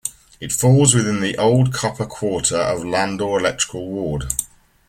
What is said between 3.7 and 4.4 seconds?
ward.